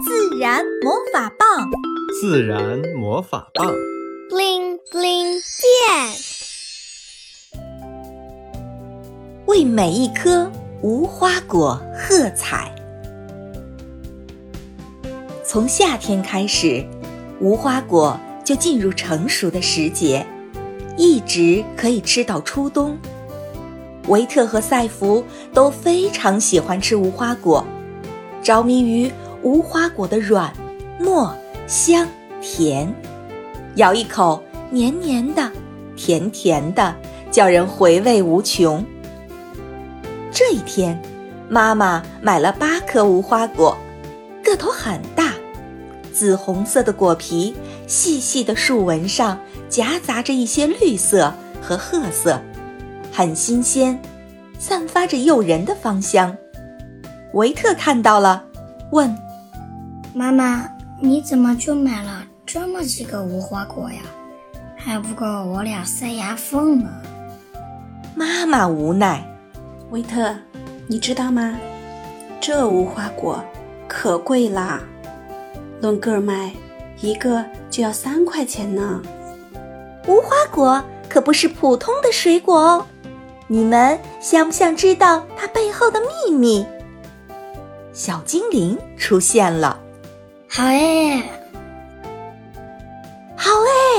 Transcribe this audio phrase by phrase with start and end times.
[0.00, 1.68] 自然魔法棒，
[2.20, 3.66] 自然魔法棒
[4.30, 5.66] ，bling bling 变，
[9.46, 10.48] 为每一颗
[10.82, 12.72] 无花果喝彩。
[15.44, 16.86] 从夏天开始，
[17.40, 20.24] 无花果就进入成熟的时节，
[20.96, 22.96] 一直可以吃到初冬。
[24.06, 27.66] 维特和赛弗都非常喜欢吃无花果，
[28.44, 29.10] 着迷于
[29.42, 30.52] 无花果的软、
[31.00, 31.30] 糯、
[31.66, 32.06] 香、
[32.40, 32.92] 甜，
[33.76, 35.50] 咬一口黏黏的、
[35.96, 36.94] 甜甜的，
[37.30, 38.84] 叫人回味无穷。
[40.30, 41.00] 这一天，
[41.48, 43.76] 妈妈买了八颗无花果，
[44.42, 45.32] 个头很大，
[46.12, 47.54] 紫红色的果皮，
[47.86, 51.32] 细细的树纹上夹杂着一些绿色
[51.62, 52.40] 和褐色。
[53.12, 54.00] 很新鲜，
[54.58, 56.36] 散发着诱人的芳香。
[57.32, 58.44] 维特看到了，
[58.92, 59.16] 问
[60.18, 60.68] ：“妈妈，
[61.00, 64.00] 你怎么就买了这么几个无花果呀？
[64.76, 66.90] 还不够我俩塞牙缝呢。”
[68.16, 69.24] 妈妈无奈
[69.92, 70.34] ：“维特，
[70.88, 71.56] 你知道吗？
[72.40, 73.40] 这无花果
[73.86, 74.80] 可贵啦，
[75.80, 76.50] 论个卖，
[77.00, 79.00] 一个就要三块钱呢。
[80.08, 82.84] 无花果可不是普通的水果哦。”
[83.46, 86.66] 你们想不想知道它背后的秘密？
[87.92, 89.78] 小精灵出现了，
[90.50, 91.22] 好哎，
[93.36, 93.50] 好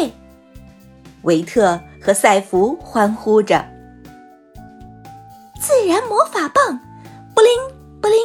[0.01, 0.11] 哎！
[1.21, 3.63] 维特和赛弗欢呼着。
[5.61, 6.79] 自然魔法棒，
[7.35, 7.51] 布灵
[8.01, 8.17] 布灵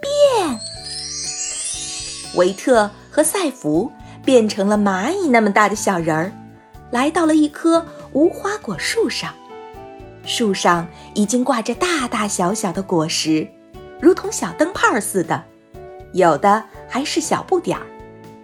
[0.00, 0.58] 变！
[2.36, 3.92] 维特和赛弗
[4.24, 6.32] 变成了蚂蚁那么大的小人儿，
[6.90, 9.34] 来到了一棵无花果树上。
[10.24, 13.46] 树上已经挂着大大小小的果实，
[14.00, 15.44] 如同小灯泡似的，
[16.12, 17.86] 有的还是小不点儿，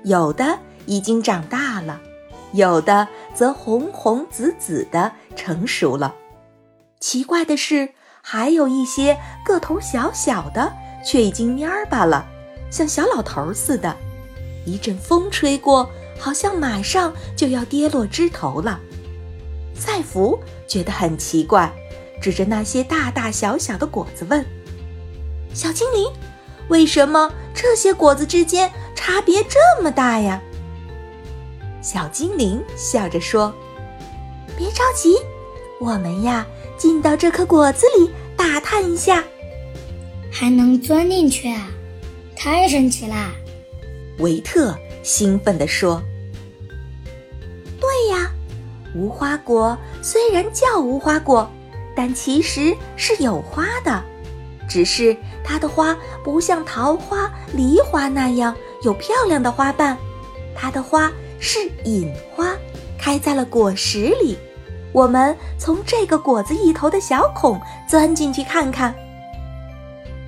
[0.04, 2.00] 有的已经长大了，
[2.52, 6.14] 有的则红红紫紫的成熟了。
[7.00, 7.90] 奇怪的是，
[8.22, 10.72] 还有一些个头小小的，
[11.04, 12.26] 却已经蔫儿巴了，
[12.70, 13.96] 像小老头似的。
[14.66, 18.80] 一阵风吹过，好像马上就要跌落枝头了。
[19.74, 21.70] 赛弗觉得很奇怪，
[22.20, 24.42] 指着那些大大小小的果子问
[25.52, 26.10] ：“小精灵，
[26.68, 30.42] 为什么这些果子之间差别这么大呀？”
[31.80, 33.54] 小精灵笑着说
[34.56, 35.16] ：“别着急，
[35.80, 39.22] 我们呀，进到这颗果子里打探一下。”
[40.32, 41.68] 还能钻进去啊，
[42.34, 43.30] 太神奇啦！
[44.18, 46.02] 维特兴奋地说
[47.80, 48.30] ：“对呀。”
[48.96, 51.50] 无花果虽然叫无花果，
[51.96, 54.02] 但其实是有花的，
[54.68, 59.96] 只是它的花不像桃花、梨花那样有漂亮的花瓣，
[60.54, 62.54] 它的花是隐花，
[62.98, 64.38] 开在了果实里。
[64.92, 68.94] 我们从这个果子一头的小孔钻进去看看。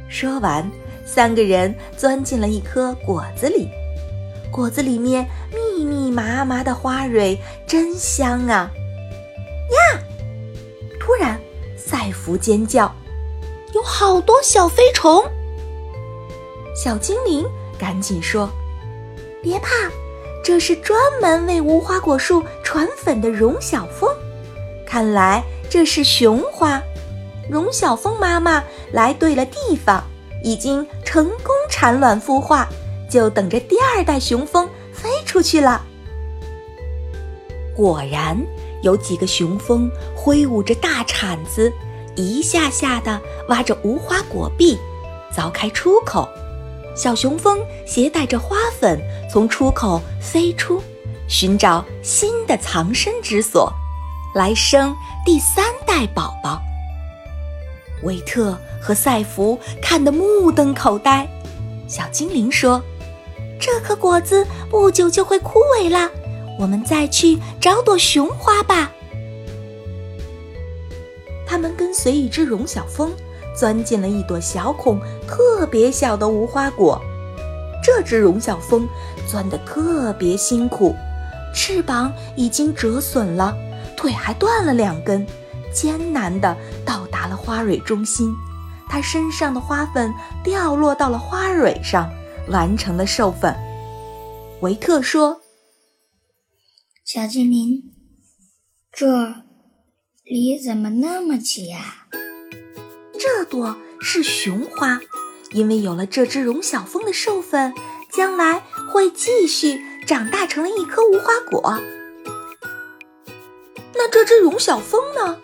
[0.09, 0.69] 说完，
[1.05, 3.69] 三个人钻进了一颗果子里，
[4.51, 8.71] 果子里面密密麻麻的花蕊，真香啊！
[9.71, 10.01] 呀！
[10.99, 11.41] 突然，
[11.77, 12.93] 赛弗尖叫，
[13.87, 15.23] 好多小飞虫。
[16.75, 17.47] 小精灵
[17.79, 18.51] 赶紧说
[19.41, 19.71] ：“别怕，
[20.45, 24.11] 这是专门为无花果树传粉的绒小蜂。
[24.85, 26.83] 看来这是雄花。
[27.49, 30.03] 绒小蜂妈妈来对了地方，
[30.43, 32.69] 已经成功产卵孵化，
[33.09, 35.81] 就等着第二代雄蜂飞出去了。”
[37.77, 38.37] 果然。
[38.83, 41.73] 有几个雄蜂挥舞着大铲子，
[42.17, 44.77] 一下下地挖着无花果壁，
[45.33, 46.29] 凿开出口。
[46.97, 48.99] 小雄蜂携带着花粉
[49.31, 50.83] 从出口飞出，
[51.29, 53.71] 寻找新的藏身之所，
[54.35, 56.61] 来生第三代宝宝。
[58.03, 61.29] 维特和赛弗看得目瞪口呆。
[61.87, 62.83] 小精灵说
[63.61, 66.11] ：“这颗果子不久就会枯萎了。”
[66.59, 68.91] 我们再去找朵雄花吧。
[71.47, 73.13] 他们跟随一只绒小蜂，
[73.57, 77.01] 钻进了一朵小孔特别小的无花果。
[77.83, 78.89] 这只绒小蜂
[79.31, 80.95] 钻得特别辛苦，
[81.55, 83.57] 翅膀已经折损了，
[83.97, 85.25] 腿还断了两根，
[85.73, 88.35] 艰难地到达了花蕊中心。
[88.89, 92.11] 它身上的花粉掉落到了花蕊上，
[92.49, 93.55] 完成了授粉。
[94.63, 95.41] 维特说。
[97.05, 97.85] 小精灵，
[98.91, 99.07] 这
[100.29, 102.09] 里怎么那么挤呀？
[103.17, 104.99] 这朵是雄花，
[105.53, 107.73] 因为有了这只绒小蜂的授粉，
[108.11, 111.81] 将来会继续长大成了一颗无花果。
[113.95, 115.39] 那这只荣小蜂呢？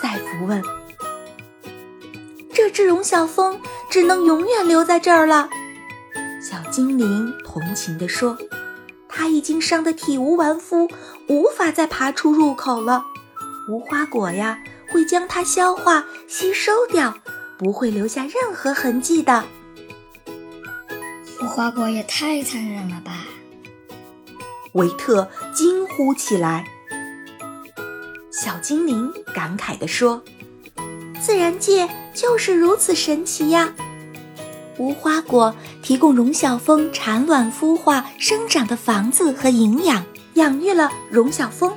[0.00, 0.62] 赛弗问。
[2.52, 5.48] 这只荣小蜂只能永远留在这儿了。
[6.40, 8.38] 小精灵同情地说
[9.10, 10.88] ：“它已经伤得体无完肤，
[11.28, 13.06] 无法再爬出入口了。
[13.68, 14.58] 无花果呀，
[14.90, 17.14] 会将它消化吸收掉，
[17.58, 19.44] 不会留下任何痕迹的。”
[21.42, 23.26] 无花果也太残忍了吧！
[24.72, 26.64] 维特惊呼起来。
[28.30, 30.22] 小精灵感慨地说
[31.20, 33.74] ：“自然界就是如此神奇呀！
[34.76, 41.72] 无花果提供荣小蜂产卵、孵化、生长的房子和营养，养育了荣小蜂，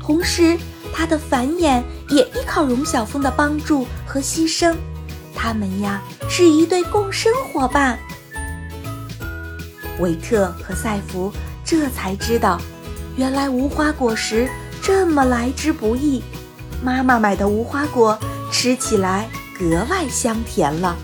[0.00, 0.58] 同时
[0.92, 4.74] 它的繁衍也依靠荣小峰的帮助和牺牲。
[5.34, 7.98] 它们呀，是一对共生伙伴。”
[10.00, 11.32] 维特和赛弗
[11.64, 12.60] 这才知道，
[13.16, 14.48] 原来无花果实。
[14.80, 16.22] 这么来之不易，
[16.82, 18.18] 妈妈买的无花果
[18.50, 20.96] 吃起来格外香甜了。